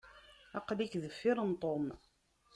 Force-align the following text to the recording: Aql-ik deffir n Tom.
Aql-ik 0.57 0.93
deffir 1.03 1.37
n 1.43 1.53
Tom. 1.61 1.85